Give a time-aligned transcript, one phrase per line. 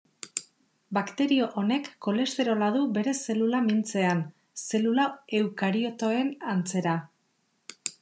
[0.97, 4.27] Bakterio honek kolesterola du bere zelula mintzean,
[4.67, 5.09] zelula
[5.43, 7.01] eukariotoen antzera.